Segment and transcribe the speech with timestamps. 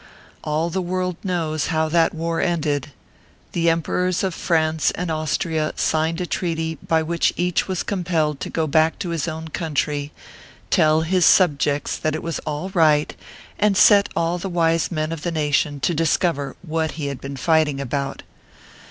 [0.43, 2.91] All the world knows how that war ended.
[3.51, 8.49] The emperors of France and Austria signed a treaty by which each was compelled to
[8.49, 10.11] go back to his own country,
[10.71, 13.13] tell his subjects that it was" all right/
[13.59, 17.37] and set all the wise men of the nation to discover what he had been
[17.47, 18.23] righting about.